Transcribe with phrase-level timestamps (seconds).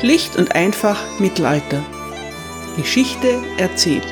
[0.00, 1.84] Schlicht und einfach Mittelalter.
[2.74, 4.06] Geschichte erzählt.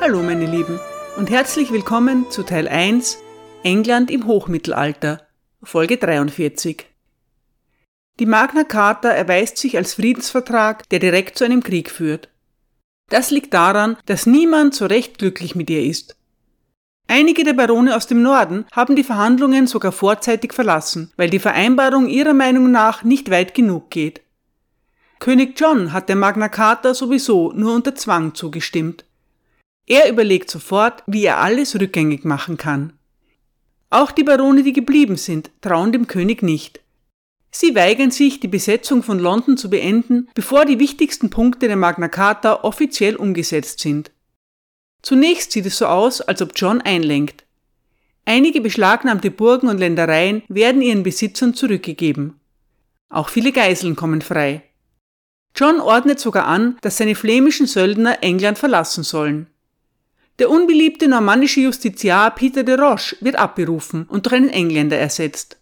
[0.00, 0.78] Hallo meine Lieben
[1.16, 3.18] und herzlich willkommen zu Teil 1
[3.64, 5.26] England im Hochmittelalter,
[5.60, 6.86] Folge 43.
[8.20, 12.28] Die Magna Carta erweist sich als Friedensvertrag, der direkt zu einem Krieg führt.
[13.08, 16.16] Das liegt daran, dass niemand so recht glücklich mit ihr ist.
[17.12, 22.06] Einige der Barone aus dem Norden haben die Verhandlungen sogar vorzeitig verlassen, weil die Vereinbarung
[22.06, 24.20] ihrer Meinung nach nicht weit genug geht.
[25.18, 29.04] König John hat der Magna Carta sowieso nur unter Zwang zugestimmt.
[29.88, 32.92] Er überlegt sofort, wie er alles rückgängig machen kann.
[33.90, 36.80] Auch die Barone, die geblieben sind, trauen dem König nicht.
[37.50, 42.06] Sie weigern sich, die Besetzung von London zu beenden, bevor die wichtigsten Punkte der Magna
[42.06, 44.12] Carta offiziell umgesetzt sind.
[45.02, 47.44] Zunächst sieht es so aus, als ob John einlenkt.
[48.24, 52.38] Einige beschlagnahmte Burgen und Ländereien werden ihren Besitzern zurückgegeben.
[53.08, 54.62] Auch viele Geiseln kommen frei.
[55.56, 59.48] John ordnet sogar an, dass seine flämischen Söldner England verlassen sollen.
[60.38, 65.58] Der unbeliebte normannische Justiziar Peter de Roche wird abberufen und durch einen Engländer ersetzt.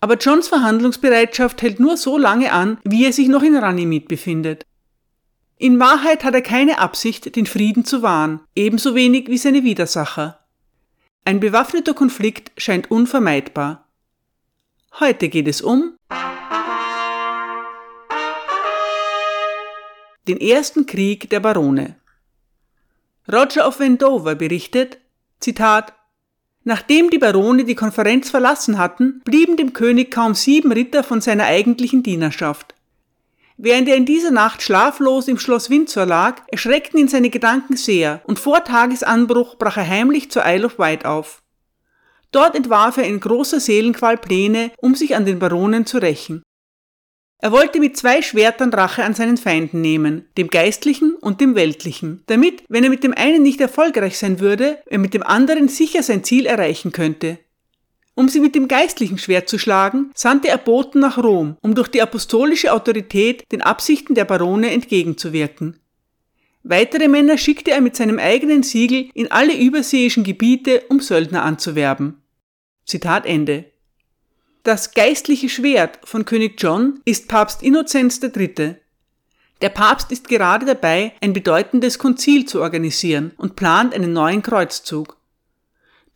[0.00, 4.64] Aber Johns Verhandlungsbereitschaft hält nur so lange an, wie er sich noch in Runnymede befindet.
[5.62, 10.40] In Wahrheit hat er keine Absicht, den Frieden zu wahren, ebenso wenig wie seine Widersacher.
[11.24, 13.86] Ein bewaffneter Konflikt scheint unvermeidbar.
[14.98, 15.94] Heute geht es um
[20.26, 21.94] den ersten Krieg der Barone.
[23.32, 24.98] Roger of Wendover berichtet,
[25.38, 25.92] Zitat,
[26.64, 31.44] Nachdem die Barone die Konferenz verlassen hatten, blieben dem König kaum sieben Ritter von seiner
[31.44, 32.74] eigentlichen Dienerschaft.
[33.64, 38.20] Während er in dieser Nacht schlaflos im Schloss Windsor lag, erschreckten ihn seine Gedanken sehr,
[38.24, 41.44] und vor Tagesanbruch brach er heimlich zur Isle of Wight auf.
[42.32, 46.42] Dort entwarf er in großer Seelenqual Pläne, um sich an den Baronen zu rächen.
[47.38, 52.24] Er wollte mit zwei Schwertern Rache an seinen Feinden nehmen, dem geistlichen und dem weltlichen,
[52.26, 56.02] damit, wenn er mit dem einen nicht erfolgreich sein würde, er mit dem anderen sicher
[56.02, 57.38] sein Ziel erreichen könnte.
[58.14, 61.88] Um sie mit dem geistlichen Schwert zu schlagen, sandte er Boten nach Rom, um durch
[61.88, 65.78] die apostolische Autorität den Absichten der Barone entgegenzuwirken.
[66.62, 72.22] Weitere Männer schickte er mit seinem eigenen Siegel in alle überseeischen Gebiete, um Söldner anzuwerben.
[72.84, 73.64] Zitat Ende.
[74.62, 78.76] Das geistliche Schwert von König John ist Papst Innozenz III.
[79.60, 85.16] Der Papst ist gerade dabei, ein bedeutendes Konzil zu organisieren und plant einen neuen Kreuzzug.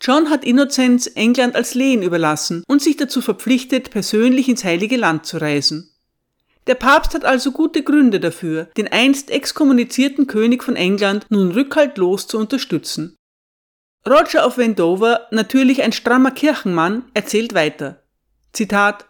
[0.01, 5.27] John hat Innozenz England als Lehen überlassen und sich dazu verpflichtet, persönlich ins Heilige Land
[5.27, 5.93] zu reisen.
[6.67, 12.27] Der Papst hat also gute Gründe dafür, den einst exkommunizierten König von England nun rückhaltlos
[12.27, 13.17] zu unterstützen.
[14.07, 18.03] Roger of Wendover, natürlich ein strammer Kirchenmann, erzählt weiter.
[18.53, 19.07] Zitat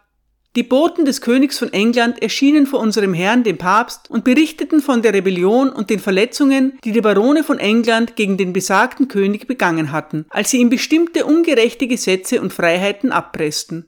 [0.57, 5.03] die Boten des Königs von England erschienen vor unserem Herrn, dem Papst, und berichteten von
[5.03, 9.91] der Rebellion und den Verletzungen, die die Barone von England gegen den besagten König begangen
[9.91, 13.85] hatten, als sie ihm bestimmte ungerechte Gesetze und Freiheiten abpressten.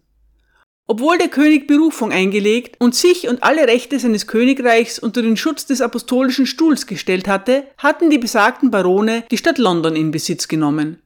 [0.86, 5.66] Obwohl der König Berufung eingelegt und sich und alle Rechte seines Königreichs unter den Schutz
[5.66, 11.02] des apostolischen Stuhls gestellt hatte, hatten die besagten Barone die Stadt London in Besitz genommen.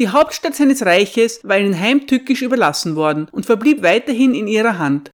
[0.00, 5.10] Die Hauptstadt seines Reiches war ihnen heimtückisch überlassen worden und verblieb weiterhin in ihrer Hand.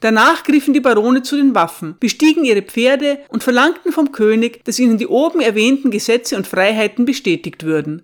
[0.00, 4.80] Danach griffen die Barone zu den Waffen, bestiegen ihre Pferde und verlangten vom König, dass
[4.80, 8.02] ihnen die oben erwähnten Gesetze und Freiheiten bestätigt würden.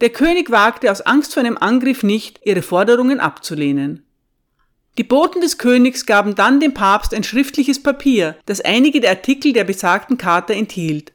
[0.00, 4.04] Der König wagte aus Angst vor einem Angriff nicht, ihre Forderungen abzulehnen.
[4.98, 9.52] Die Boten des Königs gaben dann dem Papst ein schriftliches Papier, das einige der Artikel
[9.52, 11.12] der besagten Charta enthielt.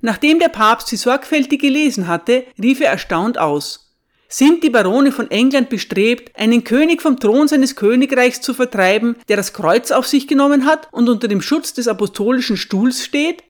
[0.00, 3.90] Nachdem der Papst sie sorgfältig gelesen hatte, rief er erstaunt aus.
[4.28, 9.36] Sind die Barone von England bestrebt, einen König vom Thron seines Königreichs zu vertreiben, der
[9.36, 13.42] das Kreuz auf sich genommen hat und unter dem Schutz des apostolischen Stuhls steht?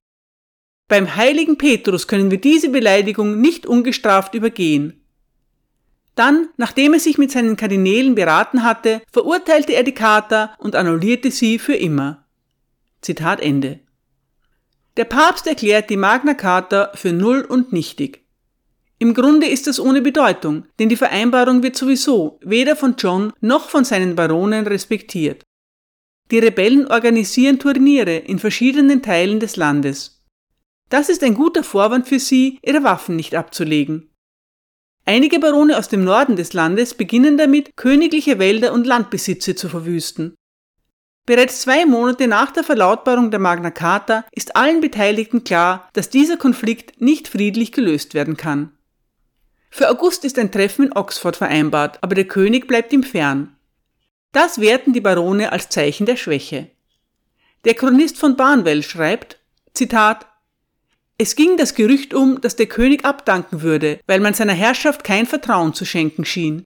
[0.89, 5.05] Beim heiligen Petrus können wir diese Beleidigung nicht ungestraft übergehen.
[6.15, 11.31] Dann, nachdem er sich mit seinen Kardinälen beraten hatte, verurteilte er die Charta und annullierte
[11.31, 12.27] sie für immer.
[13.03, 13.81] Zitat Ende.
[14.97, 18.25] Der Papst erklärt die Magna Carta für null und nichtig.
[18.99, 23.71] Im Grunde ist das ohne Bedeutung, denn die Vereinbarung wird sowieso weder von John noch
[23.71, 25.43] von seinen Baronen respektiert.
[26.31, 30.23] Die Rebellen organisieren Turniere in verschiedenen Teilen des Landes.
[30.91, 34.11] Das ist ein guter Vorwand für sie, ihre Waffen nicht abzulegen.
[35.07, 40.35] Einige Barone aus dem Norden des Landes beginnen damit, königliche Wälder und Landbesitze zu verwüsten.
[41.27, 46.37] Bereits zwei Monate nach der Verlautbarung der Magna Carta ist allen Beteiligten klar, dass dieser
[46.37, 48.73] Konflikt nicht friedlich gelöst werden kann.
[49.71, 53.57] Für August ist ein Treffen in Oxford vereinbart, aber der König bleibt ihm fern.
[54.33, 56.71] Das werten die Barone als Zeichen der Schwäche.
[57.65, 59.39] Der Chronist von Barnwell schreibt,
[59.75, 60.27] Zitat,
[61.19, 65.27] es ging das Gerücht um, dass der König abdanken würde, weil man seiner Herrschaft kein
[65.27, 66.65] Vertrauen zu schenken schien.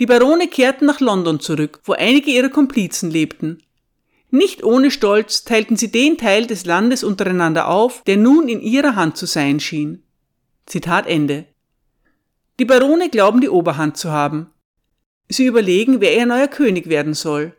[0.00, 3.62] Die Barone kehrten nach London zurück, wo einige ihrer Komplizen lebten.
[4.30, 8.94] Nicht ohne Stolz teilten sie den Teil des Landes untereinander auf, der nun in ihrer
[8.94, 10.02] Hand zu sein schien.
[10.66, 11.46] Zitat Ende.
[12.58, 14.50] Die Barone glauben die Oberhand zu haben.
[15.28, 17.54] Sie überlegen, wer ihr neuer König werden soll.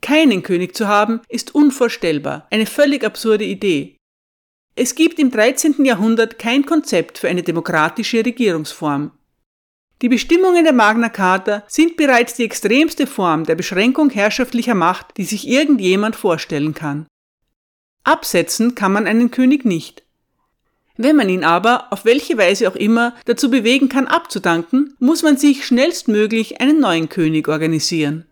[0.00, 3.96] Keinen König zu haben, ist unvorstellbar, eine völlig absurde Idee.
[4.76, 5.84] Es gibt im 13.
[5.84, 9.12] Jahrhundert kein Konzept für eine demokratische Regierungsform.
[10.02, 15.24] Die Bestimmungen der Magna Carta sind bereits die extremste Form der Beschränkung herrschaftlicher Macht, die
[15.24, 17.06] sich irgendjemand vorstellen kann.
[18.02, 20.04] Absetzen kann man einen König nicht.
[20.96, 25.36] Wenn man ihn aber, auf welche Weise auch immer, dazu bewegen kann abzudanken, muss man
[25.36, 28.26] sich schnellstmöglich einen neuen König organisieren.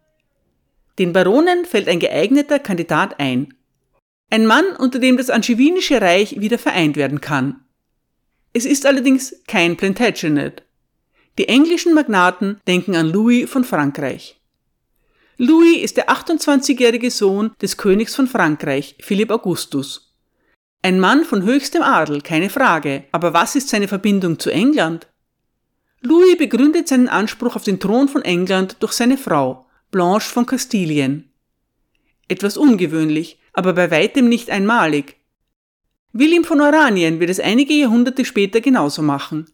[0.99, 3.55] Den Baronen fällt ein geeigneter Kandidat ein.
[4.31, 7.61] Ein Mann, unter dem das Angevinische Reich wieder vereint werden kann.
[8.53, 10.65] Es ist allerdings kein Plantagenet.
[11.39, 14.41] Die englischen Magnaten denken an Louis von Frankreich.
[15.37, 20.17] Louis ist der 28-jährige Sohn des Königs von Frankreich, Philipp Augustus.
[20.83, 25.07] Ein Mann von höchstem Adel, keine Frage, aber was ist seine Verbindung zu England?
[26.01, 31.31] Louis begründet seinen Anspruch auf den Thron von England durch seine Frau, Blanche von Kastilien.
[32.27, 35.17] Etwas ungewöhnlich, aber bei weitem nicht einmalig.
[36.13, 39.47] William von Oranien wird es einige Jahrhunderte später genauso machen.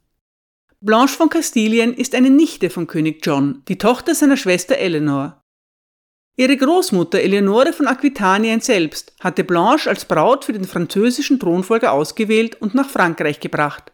[0.85, 5.43] Blanche von Kastilien ist eine Nichte von König John, die Tochter seiner Schwester Eleanor.
[6.37, 12.61] Ihre Großmutter Eleonore von Aquitanien selbst hatte Blanche als Braut für den französischen Thronfolger ausgewählt
[12.61, 13.93] und nach Frankreich gebracht.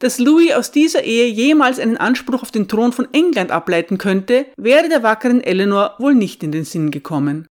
[0.00, 4.46] Dass Louis aus dieser Ehe jemals einen Anspruch auf den Thron von England ableiten könnte,
[4.56, 7.46] wäre der wackeren Eleanor wohl nicht in den Sinn gekommen.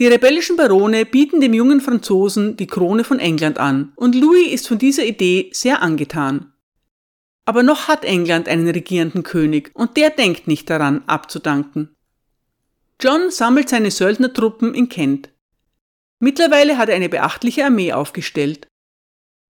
[0.00, 4.66] Die rebellischen Barone bieten dem jungen Franzosen die Krone von England an, und Louis ist
[4.66, 6.52] von dieser Idee sehr angetan.
[7.46, 11.96] Aber noch hat England einen regierenden König und der denkt nicht daran, abzudanken.
[13.00, 15.30] John sammelt seine Söldnertruppen in Kent.
[16.18, 18.66] Mittlerweile hat er eine beachtliche Armee aufgestellt.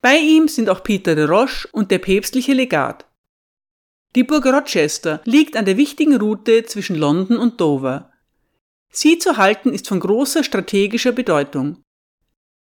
[0.03, 3.07] Bei ihm sind auch Peter de Roche und der päpstliche Legat.
[4.15, 8.13] Die Burg Rochester liegt an der wichtigen Route zwischen London und Dover.
[8.91, 11.83] Sie zu halten ist von großer strategischer Bedeutung.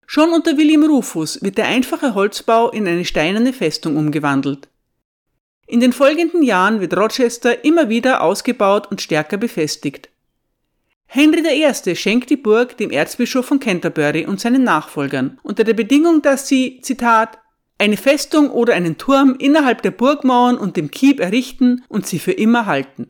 [0.05, 4.69] Schon unter William Rufus wird der einfache Holzbau in eine steinerne Festung umgewandelt.
[5.69, 10.09] In den folgenden Jahren wird Rochester immer wieder ausgebaut und stärker befestigt.
[11.07, 11.95] Henry I.
[11.95, 16.79] schenkt die Burg dem Erzbischof von Canterbury und seinen Nachfolgern unter der Bedingung, dass sie,
[16.81, 17.37] Zitat,
[17.77, 22.31] eine Festung oder einen Turm innerhalb der Burgmauern und dem Keep errichten und sie für
[22.31, 23.09] immer halten.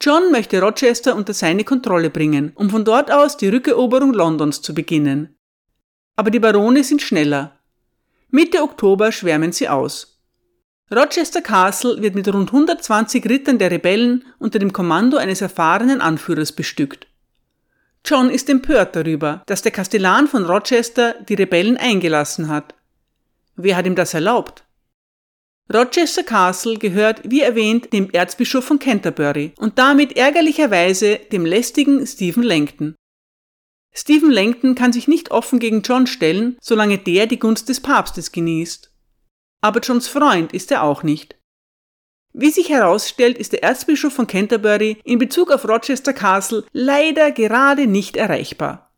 [0.00, 4.72] John möchte Rochester unter seine Kontrolle bringen, um von dort aus die Rückeroberung Londons zu
[4.72, 5.36] beginnen.
[6.16, 7.58] Aber die Barone sind schneller.
[8.30, 10.09] Mitte Oktober schwärmen sie aus.
[10.92, 16.50] Rochester Castle wird mit rund 120 Rittern der Rebellen unter dem Kommando eines erfahrenen Anführers
[16.50, 17.06] bestückt.
[18.04, 22.74] John ist empört darüber, dass der Kastellan von Rochester die Rebellen eingelassen hat.
[23.54, 24.64] Wer hat ihm das erlaubt?
[25.72, 32.42] Rochester Castle gehört, wie erwähnt, dem Erzbischof von Canterbury und damit ärgerlicherweise dem lästigen Stephen
[32.42, 32.96] Langton.
[33.92, 38.32] Stephen Langton kann sich nicht offen gegen John stellen, solange der die Gunst des Papstes
[38.32, 38.89] genießt.
[39.60, 41.36] Aber Johns Freund ist er auch nicht.
[42.32, 47.86] Wie sich herausstellt, ist der Erzbischof von Canterbury in Bezug auf Rochester Castle leider gerade
[47.86, 48.92] nicht erreichbar.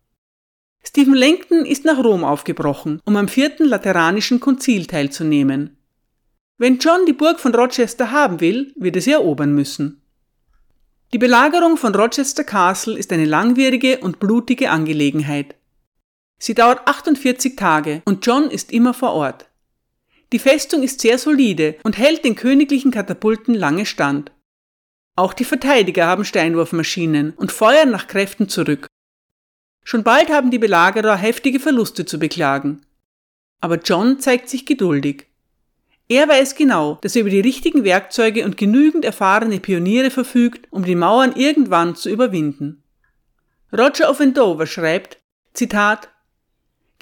[0.84, 5.78] Stephen Langton ist nach Rom aufgebrochen, um am vierten Lateranischen Konzil teilzunehmen.
[6.58, 10.02] Wenn John die Burg von Rochester haben will, wird er sie erobern müssen.
[11.12, 15.54] Die Belagerung von Rochester Castle ist eine langwierige und blutige Angelegenheit.
[16.38, 19.48] Sie dauert 48 Tage und John ist immer vor Ort.
[20.32, 24.32] Die Festung ist sehr solide und hält den königlichen Katapulten lange stand.
[25.14, 28.86] Auch die Verteidiger haben Steinwurfmaschinen und feuern nach Kräften zurück.
[29.84, 32.80] Schon bald haben die Belagerer heftige Verluste zu beklagen.
[33.60, 35.26] Aber John zeigt sich geduldig.
[36.08, 40.84] Er weiß genau, dass er über die richtigen Werkzeuge und genügend erfahrene Pioniere verfügt, um
[40.84, 42.82] die Mauern irgendwann zu überwinden.
[43.72, 45.20] Roger of Andover schreibt,
[45.52, 46.11] Zitat,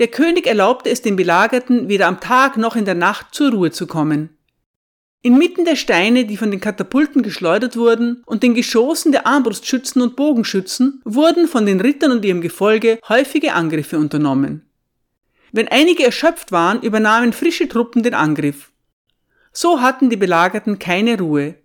[0.00, 3.70] der König erlaubte es den Belagerten weder am Tag noch in der Nacht zur Ruhe
[3.70, 4.30] zu kommen.
[5.22, 10.16] Inmitten der Steine, die von den Katapulten geschleudert wurden, und den Geschossen der Armbrustschützen und
[10.16, 14.66] Bogenschützen wurden von den Rittern und ihrem Gefolge häufige Angriffe unternommen.
[15.52, 18.72] Wenn einige erschöpft waren, übernahmen frische Truppen den Angriff.
[19.52, 21.56] So hatten die Belagerten keine Ruhe.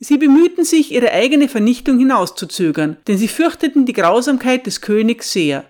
[0.00, 5.64] Sie bemühten sich, ihre eigene Vernichtung hinauszuzögern, denn sie fürchteten die Grausamkeit des Königs sehr.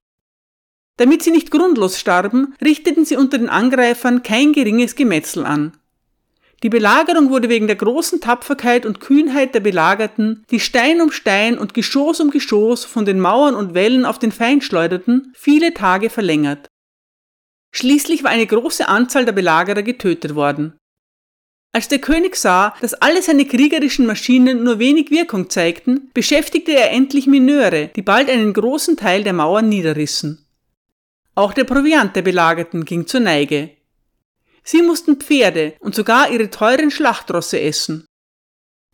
[0.97, 5.77] Damit sie nicht grundlos starben, richteten sie unter den Angreifern kein geringes Gemetzel an.
[6.63, 11.59] Die Belagerung wurde wegen der großen Tapferkeit und Kühnheit der Belagerten, die Stein um Stein
[11.59, 16.09] und Geschoss um Geschoss von den Mauern und Wällen auf den Feind schleuderten, viele Tage
[16.09, 16.69] verlängert.
[17.73, 20.79] Schließlich war eine große Anzahl der Belagerer getötet worden.
[21.73, 26.93] Als der König sah, dass alle seine kriegerischen Maschinen nur wenig Wirkung zeigten, beschäftigte er
[26.93, 30.44] endlich Mineure, die bald einen großen Teil der Mauern niederrissen.
[31.35, 33.71] Auch der Proviant der Belagerten ging zur Neige.
[34.63, 38.07] Sie mussten Pferde und sogar ihre teuren Schlachtrosse essen.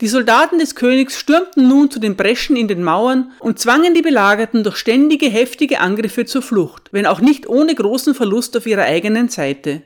[0.00, 4.00] Die Soldaten des Königs stürmten nun zu den Breschen in den Mauern und zwangen die
[4.00, 8.84] Belagerten durch ständige heftige Angriffe zur Flucht, wenn auch nicht ohne großen Verlust auf ihrer
[8.84, 9.82] eigenen Seite.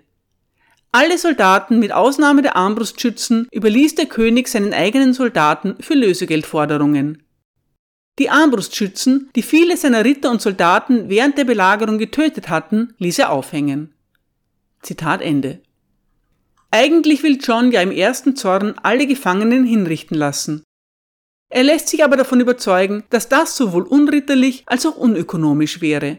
[0.92, 7.23] Alle Soldaten mit Ausnahme der Armbrustschützen überließ der König seinen eigenen Soldaten für Lösegeldforderungen.
[8.18, 13.30] Die Armbrustschützen, die viele seiner Ritter und Soldaten während der Belagerung getötet hatten, ließ er
[13.30, 13.92] aufhängen.
[14.82, 15.60] Zitat Ende.
[16.70, 20.62] Eigentlich will John ja im ersten Zorn alle Gefangenen hinrichten lassen.
[21.50, 26.18] Er lässt sich aber davon überzeugen, dass das sowohl unritterlich als auch unökonomisch wäre.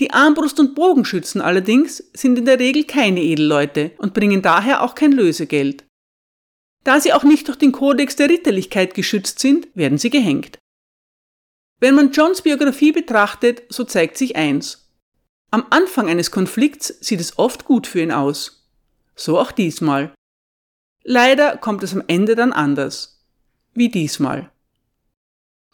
[0.00, 4.94] Die Armbrust- und Bogenschützen allerdings sind in der Regel keine Edelleute und bringen daher auch
[4.94, 5.84] kein Lösegeld.
[6.82, 10.58] Da sie auch nicht durch den Kodex der Ritterlichkeit geschützt sind, werden sie gehängt.
[11.80, 14.90] Wenn man Johns Biografie betrachtet, so zeigt sich eins.
[15.50, 18.68] Am Anfang eines Konflikts sieht es oft gut für ihn aus.
[19.16, 20.12] So auch diesmal.
[21.04, 23.22] Leider kommt es am Ende dann anders.
[23.74, 24.50] Wie diesmal.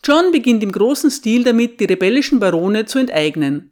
[0.04, 3.71] John beginnt im großen Stil damit, die rebellischen Barone zu enteignen.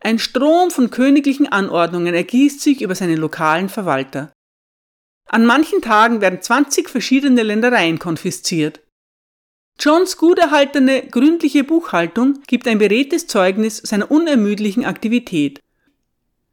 [0.00, 4.32] Ein Strom von königlichen Anordnungen ergießt sich über seine lokalen Verwalter.
[5.26, 8.80] An manchen Tagen werden 20 verschiedene Ländereien konfisziert.
[9.78, 15.60] Johns gut erhaltene, gründliche Buchhaltung gibt ein beredtes Zeugnis seiner unermüdlichen Aktivität.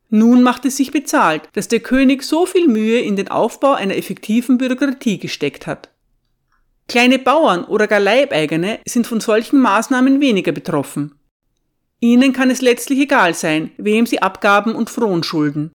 [0.10, 3.96] Nun macht es sich bezahlt, dass der König so viel Mühe in den Aufbau einer
[3.96, 5.90] effektiven Bürokratie gesteckt hat.
[6.88, 11.16] Kleine Bauern oder gar Leibeigene sind von solchen Maßnahmen weniger betroffen.
[12.02, 15.72] Ihnen kann es letztlich egal sein, wem sie Abgaben und Frohn schulden.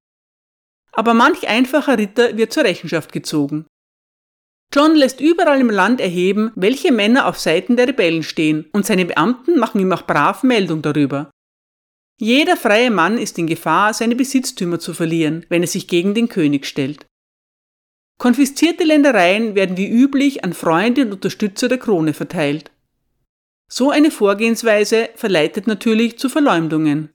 [0.92, 3.66] Aber manch einfacher Ritter wird zur Rechenschaft gezogen.
[4.74, 9.06] John lässt überall im Land erheben, welche Männer auf Seiten der Rebellen stehen, und seine
[9.06, 11.30] Beamten machen ihm auch brav Meldung darüber.
[12.20, 16.28] Jeder freie Mann ist in Gefahr, seine Besitztümer zu verlieren, wenn er sich gegen den
[16.28, 17.06] König stellt.
[18.18, 22.72] Konfiszierte Ländereien werden wie üblich an Freunde und Unterstützer der Krone verteilt.
[23.68, 27.10] So eine Vorgehensweise verleitet natürlich zu Verleumdungen.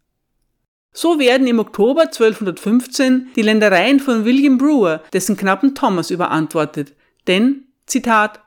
[0.94, 6.94] So werden im Oktober 1215 die Ländereien von William Brewer, dessen Knappen Thomas, überantwortet,
[7.28, 8.44] denn, Zitat,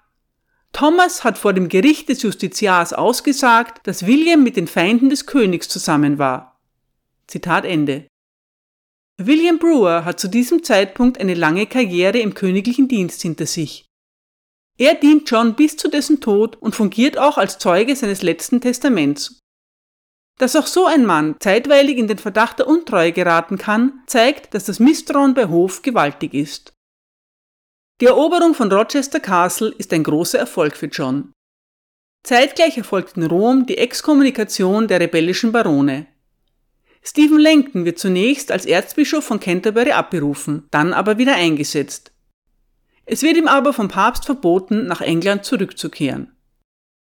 [0.73, 5.69] Thomas hat vor dem Gericht des Justiziars ausgesagt, dass William mit den Feinden des Königs
[5.69, 6.61] zusammen war.
[7.27, 8.07] Zitat Ende.
[9.19, 13.87] William Brewer hat zu diesem Zeitpunkt eine lange Karriere im königlichen Dienst hinter sich.
[14.79, 19.41] Er dient John bis zu dessen Tod und fungiert auch als Zeuge seines letzten Testaments.
[20.39, 24.65] Dass auch so ein Mann zeitweilig in den Verdacht der Untreue geraten kann, zeigt, dass
[24.65, 26.76] das Misstrauen bei Hof gewaltig ist.
[28.03, 31.33] Die Eroberung von Rochester Castle ist ein großer Erfolg für John.
[32.25, 36.07] Zeitgleich erfolgt in Rom die Exkommunikation der rebellischen Barone.
[37.03, 42.13] Stephen Langton wird zunächst als Erzbischof von Canterbury abberufen, dann aber wieder eingesetzt.
[43.07, 46.37] Es wird ihm aber vom Papst verboten, nach England zurückzukehren.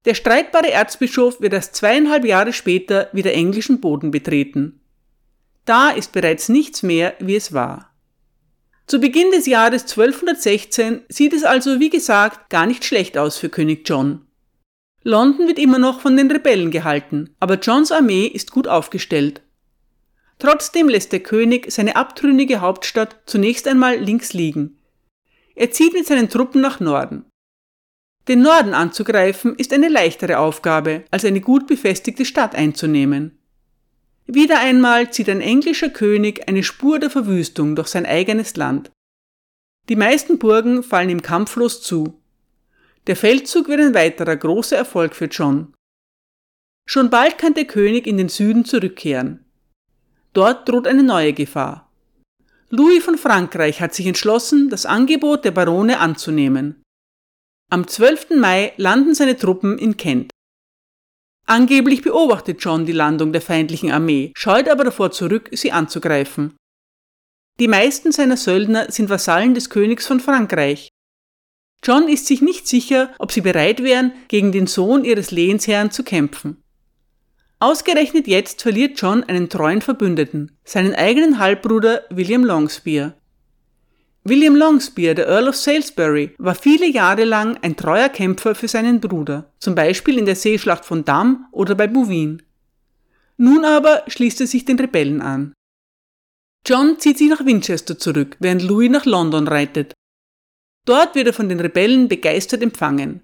[0.05, 4.81] Der streitbare Erzbischof wird erst zweieinhalb Jahre später wieder englischen Boden betreten.
[5.65, 7.92] Da ist bereits nichts mehr, wie es war.
[8.87, 13.49] Zu Beginn des Jahres 1216 sieht es also, wie gesagt, gar nicht schlecht aus für
[13.49, 14.27] König John.
[15.05, 19.43] London wird immer noch von den Rebellen gehalten, aber Johns Armee ist gut aufgestellt.
[20.39, 24.79] Trotzdem lässt der König seine abtrünnige Hauptstadt zunächst einmal links liegen.
[25.55, 27.25] Er zieht mit seinen Truppen nach Norden.
[28.29, 33.39] Den Norden anzugreifen ist eine leichtere Aufgabe, als eine gut befestigte Stadt einzunehmen.
[34.35, 38.91] Wieder einmal zieht ein englischer König eine Spur der Verwüstung durch sein eigenes Land.
[39.91, 42.19] Die meisten Burgen fallen ihm kampflos zu.
[43.09, 45.75] Der Feldzug wird ein weiterer großer Erfolg für John.
[46.89, 49.45] Schon bald kann der König in den Süden zurückkehren.
[50.33, 51.93] Dort droht eine neue Gefahr.
[52.71, 56.83] Louis von Frankreich hat sich entschlossen, das Angebot der Barone anzunehmen.
[57.71, 58.31] Am 12.
[58.37, 60.31] Mai landen seine Truppen in Kent.
[61.53, 66.57] Angeblich beobachtet John die Landung der feindlichen Armee, scheut aber davor zurück, sie anzugreifen.
[67.61, 70.89] Die meisten seiner Söldner sind Vasallen des Königs von Frankreich.
[71.85, 76.05] John ist sich nicht sicher, ob sie bereit wären, gegen den Sohn ihres Lehensherrn zu
[76.05, 76.63] kämpfen.
[77.61, 83.13] Ausgerechnet jetzt verliert John einen treuen Verbündeten, seinen eigenen Halbbruder William Longspear.
[84.25, 89.01] William Longspear, der Earl of Salisbury, war viele Jahre lang ein treuer Kämpfer für seinen
[89.01, 92.43] Bruder, zum Beispiel in der Seeschlacht von Damm oder bei Bouvines.
[93.37, 95.53] Nun aber schließt er sich den Rebellen an.
[96.65, 99.95] John zieht sich nach Winchester zurück, während Louis nach London reitet.
[100.87, 103.23] Dort wird er von den Rebellen begeistert empfangen.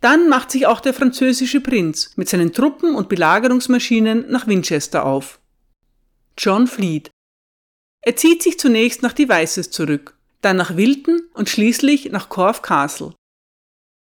[0.00, 5.40] Dann macht sich auch der französische Prinz mit seinen Truppen und Belagerungsmaschinen nach Winchester auf.
[6.38, 7.10] John flieht.
[8.06, 13.14] Er zieht sich zunächst nach Devizes zurück, dann nach Wilton und schließlich nach Corfe Castle.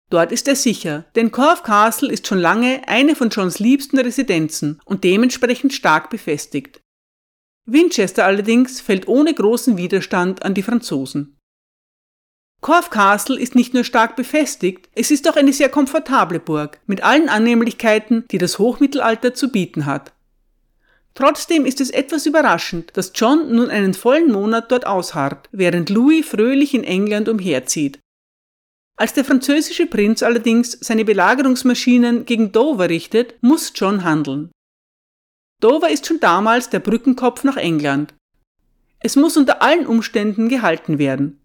[0.10, 4.82] Dort ist er sicher, denn Corfe Castle ist schon lange eine von Johns liebsten Residenzen
[4.84, 6.82] und dementsprechend stark befestigt.
[7.66, 11.38] Winchester allerdings fällt ohne großen Widerstand an die Franzosen.
[12.60, 17.04] Corfe Castle ist nicht nur stark befestigt, es ist auch eine sehr komfortable Burg mit
[17.04, 20.14] allen Annehmlichkeiten, die das Hochmittelalter zu bieten hat.
[21.16, 26.26] Trotzdem ist es etwas überraschend, dass John nun einen vollen Monat dort ausharrt, während Louis
[26.26, 28.00] fröhlich in England umherzieht.
[28.96, 34.52] Als der französische Prinz allerdings seine Belagerungsmaschinen gegen Dover richtet, muss John handeln.
[35.60, 38.14] Dover ist schon damals der Brückenkopf nach England.
[39.00, 41.40] Es muss unter allen Umständen gehalten werden.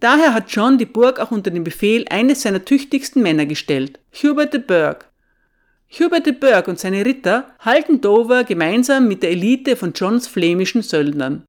[0.00, 4.54] Daher hat John die Burg auch unter den Befehl eines seiner tüchtigsten Männer gestellt, Hubert
[4.54, 5.04] de Burgh.
[5.92, 10.82] Hubert de Burgh und seine Ritter halten Dover gemeinsam mit der Elite von Johns flämischen
[10.82, 11.44] Söldnern.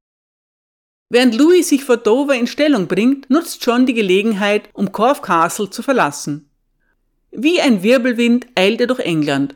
[1.10, 5.70] Während Louis sich vor Dover in Stellung bringt, nutzt John die Gelegenheit, um Corfe Castle
[5.70, 6.50] zu verlassen.
[7.30, 9.54] Wie ein Wirbelwind eilt er durch England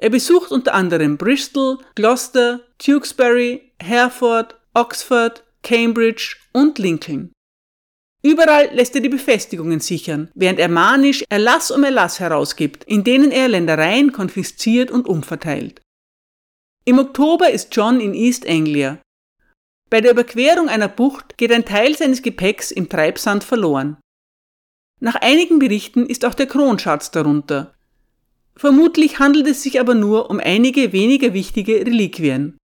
[0.00, 7.32] er besucht unter anderem Bristol, Gloucester, Tewkesbury, Hereford, Oxford, Cambridge und Lincoln.
[8.22, 13.30] Überall lässt er die Befestigungen sichern, während er manisch Erlass um Erlass herausgibt, in denen
[13.30, 15.80] er Ländereien konfisziert und umverteilt.
[16.84, 18.98] Im Oktober ist John in East Anglia.
[19.88, 23.96] Bei der Überquerung einer Bucht geht ein Teil seines Gepäcks im Treibsand verloren.
[25.00, 27.74] Nach einigen Berichten ist auch der Kronschatz darunter,
[28.60, 32.58] Vermutlich handelt es sich aber nur um einige weniger wichtige Reliquien.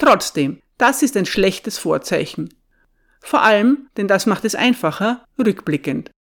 [0.00, 2.52] Trotzdem, das ist ein schlechtes Vorzeichen.
[3.26, 6.12] Vor allem, denn das macht es einfacher, rückblickend.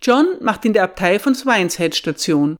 [0.00, 2.56] John macht in der Abtei von Swineshead Station.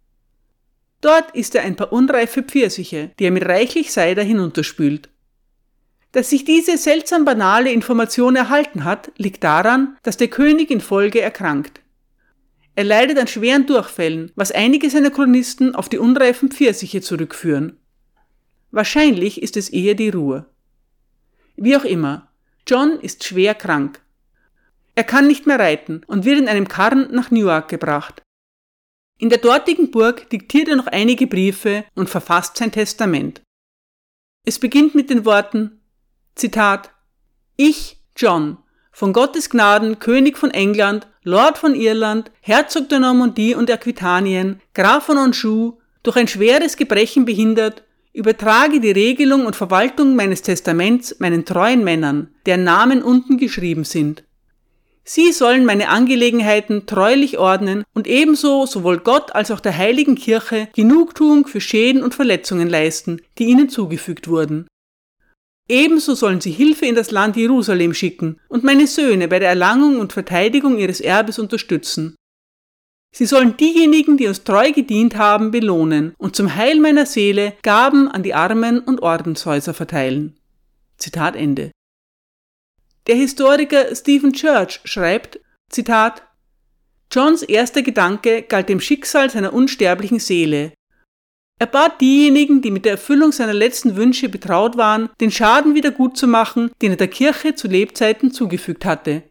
[1.01, 5.09] Dort isst er ein paar unreife Pfirsiche, die er mit reichlich Cider hinunterspült.
[6.11, 11.21] Dass sich diese seltsam banale Information erhalten hat, liegt daran, dass der König in Folge
[11.21, 11.81] erkrankt.
[12.75, 17.79] Er leidet an schweren Durchfällen, was einige seiner Chronisten auf die unreifen Pfirsiche zurückführen.
[18.73, 20.47] Wahrscheinlich ist es eher die Ruhe.
[21.55, 22.34] Wie auch immer,
[22.67, 24.01] John ist schwer krank.
[24.95, 28.23] Er kann nicht mehr reiten und wird in einem Karren nach Newark gebracht.
[29.19, 33.43] In der dortigen Burg diktiert er noch einige Briefe und verfasst sein Testament.
[34.47, 35.81] Es beginnt mit den Worten
[36.35, 36.91] Zitat
[37.57, 38.59] Ich, John,
[38.93, 45.07] von Gottes Gnaden König von England Lord von Irland, Herzog der Normandie und Aquitanien, Graf
[45.07, 47.84] von Anjou, durch ein schweres Gebrechen behindert,
[48.15, 54.25] übertrage die Regelung und Verwaltung meines Testaments meinen treuen Männern, deren Namen unten geschrieben sind.
[55.07, 60.69] Sie sollen meine Angelegenheiten treulich ordnen und ebenso sowohl Gott als auch der heiligen Kirche
[60.75, 64.67] Genugtuung für Schäden und Verletzungen leisten, die ihnen zugefügt wurden.
[65.69, 69.99] Ebenso sollen sie Hilfe in das Land Jerusalem schicken und meine Söhne bei der Erlangung
[69.99, 72.17] und Verteidigung ihres Erbes unterstützen.
[73.17, 78.09] Sie sollen diejenigen, die uns treu gedient haben, belohnen und zum Heil meiner Seele Gaben
[78.09, 80.37] an die Armen und Ordenshäuser verteilen.
[80.99, 81.71] Zitat Ende.
[83.07, 85.39] Der Historiker Stephen Church schreibt,
[85.71, 86.23] Zitat,
[87.13, 90.73] Johns erster Gedanke galt dem Schicksal seiner unsterblichen Seele,
[91.61, 95.93] er bat diejenigen, die mit der Erfüllung seiner letzten Wünsche betraut waren, den Schaden wieder
[95.93, 99.23] gut zu machen, den er der Kirche zu Lebzeiten zugefügt hatte.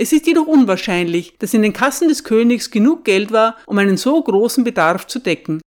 [0.00, 3.96] Es ist jedoch unwahrscheinlich, dass in den Kassen des Königs genug Geld war, um einen
[3.96, 5.60] so großen Bedarf zu decken.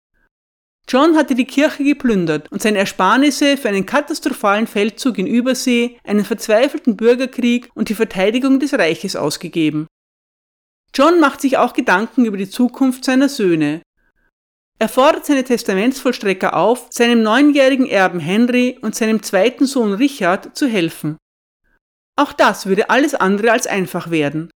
[0.87, 6.27] John hatte die Kirche geplündert und seine Ersparnisse für einen katastrophalen Feldzug in Übersee, einen
[6.27, 9.87] verzweifelten Bürgerkrieg und die Verteidigung des Reiches ausgegeben.
[10.95, 13.81] John macht sich auch Gedanken über die Zukunft seiner Söhne.
[14.79, 20.67] Er fordert seine Testamentsvollstrecker auf, seinem neunjährigen Erben Henry und seinem zweiten Sohn Richard zu
[20.67, 21.17] helfen.
[22.19, 24.51] Auch das würde alles andere als einfach werden.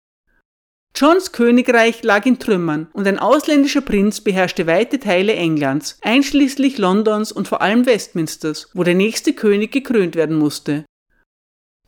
[0.96, 7.30] Johns Königreich lag in Trümmern und ein ausländischer Prinz beherrschte weite Teile Englands, einschließlich Londons
[7.30, 10.84] und vor allem Westminsters, wo der nächste König gekrönt werden musste.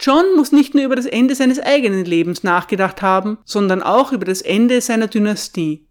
[0.01, 4.25] John muss nicht nur über das Ende seines eigenen Lebens nachgedacht haben, sondern auch über
[4.25, 5.89] das Ende seiner Dynastie.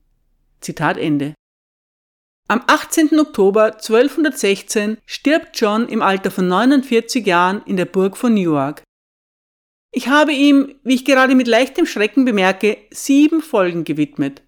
[0.62, 1.34] Zitat Ende.
[2.48, 3.19] Am 18.
[3.19, 8.84] Oktober 1216 stirbt John im Alter von 49 Jahren in der Burg von Newark.
[9.96, 14.42] Ich habe ihm, wie ich gerade mit leichtem Schrecken bemerke, sieben Folgen gewidmet.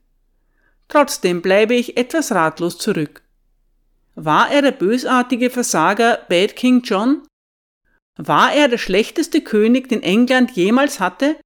[0.88, 3.22] Trotzdem bleibe ich etwas ratlos zurück.
[4.16, 7.22] War er der bösartige Versager Bad King John?
[8.18, 11.38] War er der schlechteste König, den England jemals hatte?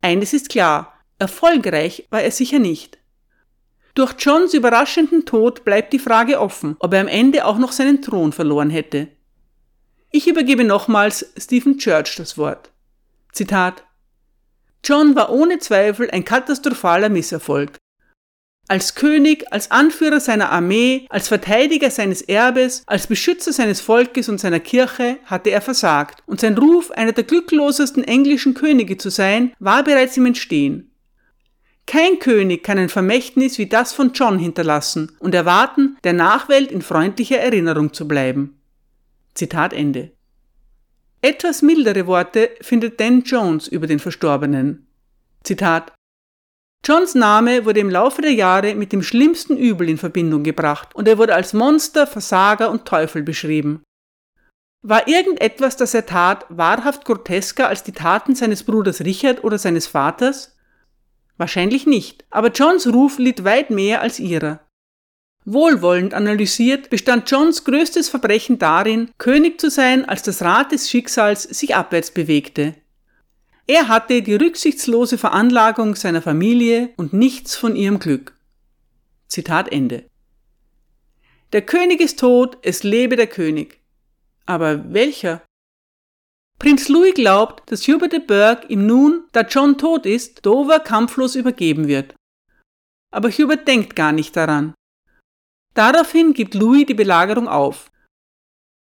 [0.00, 2.98] Eines ist klar, erfolgreich war er sicher nicht.
[3.94, 8.00] Durch Johns überraschenden Tod bleibt die Frage offen, ob er am Ende auch noch seinen
[8.00, 9.08] Thron verloren hätte.
[10.10, 12.70] Ich übergebe nochmals Stephen Church das Wort.
[13.34, 13.84] Zitat
[14.84, 17.78] John war ohne Zweifel ein katastrophaler Misserfolg.
[18.68, 24.38] Als König, als Anführer seiner Armee, als Verteidiger seines Erbes, als Beschützer seines Volkes und
[24.38, 29.52] seiner Kirche hatte er versagt, und sein Ruf, einer der glücklosesten englischen Könige zu sein,
[29.58, 30.92] war bereits im Entstehen.
[31.86, 36.82] Kein König kann ein Vermächtnis wie das von John hinterlassen und erwarten, der Nachwelt in
[36.82, 38.60] freundlicher Erinnerung zu bleiben.
[39.34, 40.13] Zitat Ende.
[41.24, 44.86] Etwas mildere Worte findet Dan Jones über den Verstorbenen.
[45.42, 45.90] Zitat
[46.84, 51.08] Johns Name wurde im Laufe der Jahre mit dem schlimmsten Übel in Verbindung gebracht und
[51.08, 53.82] er wurde als Monster, Versager und Teufel beschrieben.
[54.82, 59.86] War irgendetwas, das er tat, wahrhaft grotesker als die Taten seines Bruders Richard oder seines
[59.86, 60.58] Vaters?
[61.38, 64.60] Wahrscheinlich nicht, aber Johns Ruf litt weit mehr als ihrer.
[65.46, 71.42] Wohlwollend analysiert bestand Johns größtes Verbrechen darin, König zu sein, als das Rad des Schicksals
[71.42, 72.74] sich abwärts bewegte.
[73.66, 78.34] Er hatte die rücksichtslose Veranlagung seiner Familie und nichts von ihrem Glück.
[79.28, 80.08] Zitat Ende.
[81.52, 83.80] Der König ist tot, es lebe der König.
[84.46, 85.42] Aber welcher?
[86.58, 91.34] Prinz Louis glaubt, dass Hubert de Burgh ihm nun, da John tot ist, Dover kampflos
[91.34, 92.14] übergeben wird.
[93.10, 94.74] Aber Hubert denkt gar nicht daran.
[95.74, 97.90] Daraufhin gibt Louis die Belagerung auf.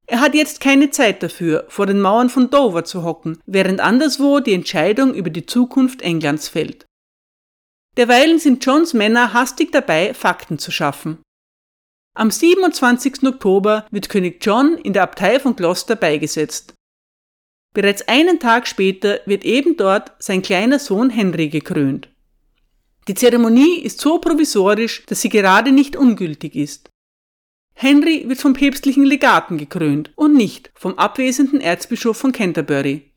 [0.06, 4.40] Er hat jetzt keine Zeit dafür, vor den Mauern von Dover zu hocken, während anderswo
[4.40, 6.86] die Entscheidung über die Zukunft Englands fällt.
[7.96, 11.18] Derweilen sind Johns Männer hastig dabei, Fakten zu schaffen.
[12.16, 13.22] Am 27.
[13.24, 16.74] Oktober wird König John in der Abtei von Gloucester beigesetzt.
[17.72, 22.08] Bereits einen Tag später wird eben dort sein kleiner Sohn Henry gekrönt.
[23.10, 26.90] Die Zeremonie ist so provisorisch, dass sie gerade nicht ungültig ist.
[27.74, 33.10] Henry wird vom päpstlichen Legaten gekrönt und nicht vom abwesenden Erzbischof von Canterbury.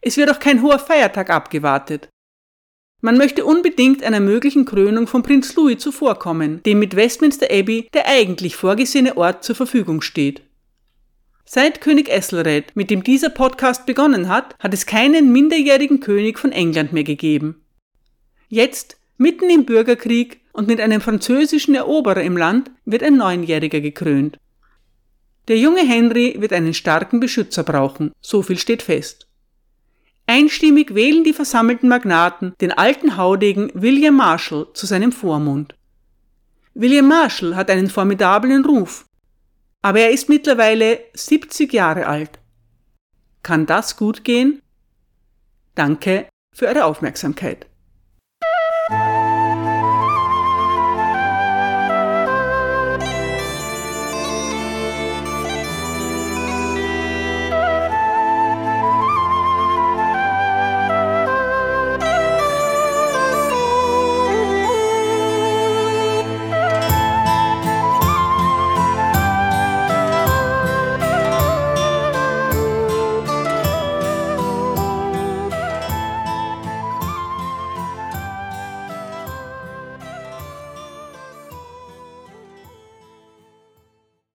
[0.00, 2.08] Es wird auch kein hoher Feiertag abgewartet.
[3.00, 8.08] Man möchte unbedingt einer möglichen Krönung von Prinz Louis zuvorkommen, dem mit Westminster Abbey der
[8.08, 10.42] eigentlich vorgesehene Ort zur Verfügung steht.
[11.44, 16.50] Seit König Ethelred, mit dem dieser Podcast begonnen hat, hat es keinen minderjährigen König von
[16.50, 17.64] England mehr gegeben.
[18.48, 24.38] Jetzt, mitten im Bürgerkrieg und mit einem französischen Eroberer im Land, wird ein Neunjähriger gekrönt.
[25.48, 29.28] Der junge Henry wird einen starken Beschützer brauchen, so viel steht fest.
[30.26, 35.74] Einstimmig wählen die versammelten Magnaten den alten Haudegen William Marshall zu seinem Vormund.
[36.74, 39.06] William Marshall hat einen formidablen Ruf
[39.82, 42.38] aber er ist mittlerweile 70 Jahre alt.
[43.42, 44.60] Kann das gut gehen?
[45.74, 47.67] Danke für eure Aufmerksamkeit.
[48.90, 49.17] you